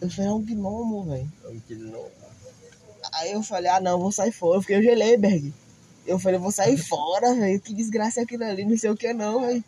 Eu 0.00 0.10
falei, 0.10 0.30
é 0.30 0.32
um 0.32 0.42
gnomo, 0.42 1.04
velho. 1.04 1.32
Um 1.46 1.60
gnomo. 1.68 2.10
Aí 3.12 3.32
eu 3.32 3.42
falei, 3.42 3.70
ah 3.70 3.80
não, 3.80 3.98
vou 3.98 4.12
sair 4.12 4.32
fora. 4.32 4.58
Eu 4.58 4.60
fiquei, 4.60 4.76
eu 4.76 4.82
gelei, 4.82 5.16
Berg. 5.16 5.52
Eu 6.06 6.18
falei, 6.18 6.38
eu 6.38 6.42
vou 6.42 6.52
sair 6.52 6.76
fora, 6.78 7.34
velho. 7.34 7.60
Que 7.60 7.74
desgraça 7.74 8.20
é 8.20 8.22
aquilo 8.24 8.44
ali, 8.44 8.64
não 8.64 8.76
sei 8.76 8.90
o 8.90 8.96
que 8.96 9.12
não, 9.12 9.40
velho. 9.42 9.64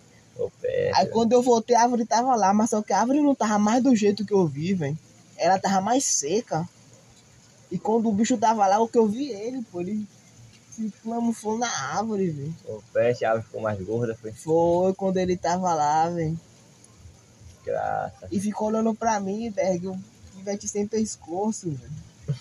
Aí 0.95 1.07
quando 1.09 1.33
eu 1.33 1.43
voltei, 1.43 1.75
a 1.75 1.83
árvore 1.83 2.05
tava 2.05 2.35
lá, 2.37 2.53
mas 2.53 2.71
só 2.71 2.83
que 2.83 2.93
a 2.93 3.01
árvore 3.01 3.23
não 3.23 3.35
tava 3.35 3.59
mais 3.59 3.83
do 3.83 3.97
jeito 3.97 4.25
que 4.25 4.35
eu 4.35 4.47
vi, 4.47 4.75
velho. 4.75 4.99
Ela 5.37 5.59
tava 5.59 5.81
mais 5.81 6.05
seca. 6.05 6.69
E 7.71 7.79
quando 7.79 8.09
o 8.09 8.13
bicho 8.13 8.37
tava 8.37 8.67
lá, 8.67 8.79
o 8.79 8.89
que 8.89 8.99
eu 8.99 9.07
vi 9.07 9.31
ele, 9.31 9.63
pô, 9.63 9.81
ele 9.81 10.07
Ficamos 10.77 11.39
fogo 11.39 11.57
na 11.57 11.69
árvore, 11.69 12.31
velho. 12.31 12.55
O 12.67 12.83
peixe, 12.93 13.25
a 13.25 13.31
árvore 13.31 13.47
ficou 13.47 13.63
mais 13.63 13.81
gorda, 13.81 14.15
foi 14.15 14.31
Foi 14.33 14.93
quando 14.93 15.17
ele 15.17 15.35
tava 15.35 15.73
lá, 15.73 16.11
velho. 16.11 16.39
graça. 17.65 18.29
E 18.31 18.39
ficou 18.39 18.69
olhando 18.69 18.95
pra 18.95 19.19
mim, 19.19 19.51
Berg. 19.51 19.99
Pivete 20.47 20.69
sem 20.69 20.87
pescoço, 20.87 21.73
velho. 21.73 22.39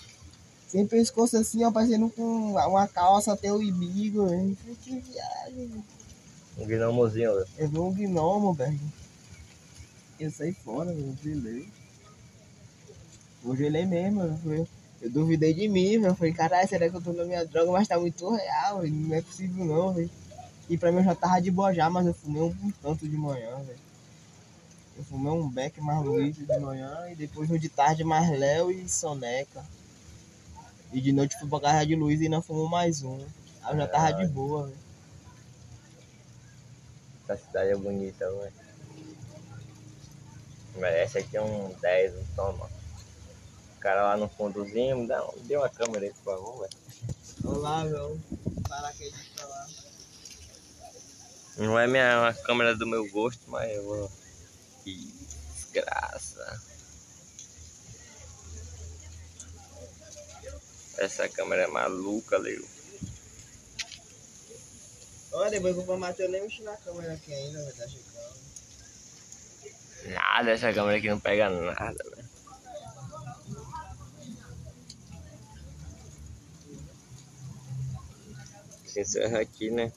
Sem 0.68 0.86
pescoço 0.86 1.36
assim, 1.36 1.64
ó, 1.64 1.72
parecendo 1.72 2.08
com 2.08 2.52
uma 2.52 2.86
calça 2.86 3.32
até 3.32 3.52
o 3.52 3.60
ibigo, 3.60 4.28
velho. 4.28 4.56
Que 4.80 5.00
viagem, 5.00 5.66
velho. 5.66 5.84
Um 6.56 6.66
gnomozinho, 6.66 7.34
velho. 7.34 7.46
Eu 7.58 7.68
vi 7.68 7.78
um 7.80 7.92
gnomo, 7.92 8.54
Berg. 8.54 8.78
Eu 10.20 10.30
saí 10.30 10.52
fora, 10.52 10.92
velho. 10.92 11.08
Eu 11.08 11.16
gelei. 11.34 11.68
Eu 13.44 13.56
gelei 13.56 13.84
mesmo, 13.84 14.22
eu, 14.22 14.36
falei- 14.38 14.66
eu 15.02 15.10
duvidei 15.10 15.52
de 15.52 15.66
mim, 15.68 15.98
velho. 15.98 16.06
Eu 16.06 16.14
falei, 16.14 16.32
caralho, 16.32 16.68
será 16.68 16.88
que 16.88 16.94
eu 16.96 17.02
tô 17.02 17.12
na 17.12 17.24
minha 17.24 17.44
droga? 17.44 17.72
Mas 17.72 17.88
tá 17.88 17.98
muito 17.98 18.30
real, 18.30 18.82
velho. 18.82 18.94
Não 18.94 19.16
é 19.16 19.20
possível 19.22 19.64
não, 19.64 19.92
velho. 19.92 20.10
E 20.68 20.78
pra 20.78 20.92
mim 20.92 20.98
eu 20.98 21.04
já 21.04 21.14
tava 21.16 21.40
de 21.40 21.50
boa 21.50 21.74
já, 21.74 21.90
mas 21.90 22.06
eu 22.06 22.14
fumei 22.14 22.40
um, 22.42 22.54
um 22.62 22.70
tanto 22.80 23.08
de 23.08 23.16
manhã, 23.16 23.56
velho. 23.64 23.85
Eu 24.96 25.04
fumei 25.04 25.30
um 25.30 25.48
beck 25.48 25.80
mais 25.80 26.02
Luiz 26.04 26.36
de 26.36 26.46
manhã 26.58 27.08
e 27.10 27.14
depois 27.14 27.48
no 27.50 27.58
de 27.58 27.68
tarde 27.68 28.02
mais 28.02 28.30
Léo 28.30 28.70
e 28.70 28.88
Soneca. 28.88 29.64
E 30.92 31.00
de 31.00 31.12
noite 31.12 31.38
fui 31.38 31.48
pra 31.48 31.60
casa 31.60 31.86
de 31.86 31.94
Luiz 31.94 32.20
e 32.20 32.24
ainda 32.24 32.40
fumou 32.40 32.68
mais 32.68 33.02
um. 33.02 33.18
Aí 33.62 33.74
eu 33.74 33.76
já 33.76 33.86
tava 33.88 34.12
de 34.14 34.26
boa, 34.28 34.66
velho. 34.66 34.78
Essa 37.28 37.36
cidade 37.44 37.70
é 37.70 37.76
bonita, 37.76 38.30
velho. 38.30 38.52
Mas 40.78 40.94
essa 40.94 41.18
aqui 41.18 41.36
é 41.36 41.42
um 41.42 41.72
10, 41.80 42.14
um 42.14 42.24
toma. 42.34 42.70
O 43.76 43.80
cara 43.80 44.02
lá 44.02 44.16
no 44.16 44.28
fundozinho, 44.28 44.98
me 45.00 45.06
dá, 45.06 45.22
um- 45.26 45.38
dê 45.42 45.56
uma 45.56 45.68
câmera 45.68 46.04
aí, 46.06 46.12
por 46.12 46.24
favor, 46.24 46.60
velho. 46.60 46.72
Vamos 47.42 47.62
lá, 47.62 47.84
meu. 47.84 48.18
Paraquedas 48.68 49.20
pra 49.34 49.46
lá. 49.46 49.66
Não 51.58 51.78
é 51.78 51.86
minha 51.86 52.20
uma 52.20 52.34
câmera 52.34 52.74
do 52.76 52.86
meu 52.86 53.10
gosto, 53.10 53.40
mas 53.48 53.70
eu 53.74 53.84
vou. 53.84 54.10
Que 54.86 54.94
desgraça. 54.94 56.62
Essa 60.98 61.28
câmera 61.28 61.64
é 61.64 61.66
maluca, 61.66 62.38
Leo. 62.38 62.64
Olha, 65.32 65.50
depois 65.50 65.76
eu 65.76 65.84
vou 65.84 65.98
matar, 65.98 66.22
eu 66.22 66.30
nem 66.30 66.40
mexi 66.40 66.62
na 66.62 66.76
câmera 66.76 67.14
aqui 67.14 67.34
ainda, 67.34 67.64
vai 67.64 67.72
tá 67.72 67.88
chegando. 67.88 68.06
Nada, 70.14 70.50
essa 70.52 70.72
câmera 70.72 70.98
aqui 70.98 71.08
não 71.08 71.18
pega 71.18 71.50
nada, 71.50 72.04
velho. 72.04 72.28
Se 78.86 79.00
encerra 79.00 79.40
aqui, 79.40 79.68
né? 79.68 79.92